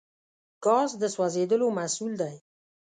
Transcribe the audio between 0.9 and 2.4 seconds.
د سوځیدلو محصول دی.